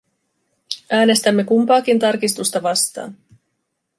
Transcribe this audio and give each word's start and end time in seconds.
Äänestämme 0.91 1.43
kumpaakin 1.43 1.99
tarkistusta 1.99 2.63
vastaan. 2.63 3.17